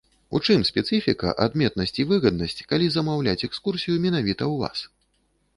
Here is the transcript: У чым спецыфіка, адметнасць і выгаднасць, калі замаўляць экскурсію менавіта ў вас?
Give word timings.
У 0.37 0.39
чым 0.47 0.61
спецыфіка, 0.69 1.33
адметнасць 1.45 1.93
і 2.03 2.05
выгаднасць, 2.13 2.57
калі 2.71 2.87
замаўляць 2.97 3.45
экскурсію 3.49 4.01
менавіта 4.07 4.43
ў 4.53 4.65
вас? 4.65 4.79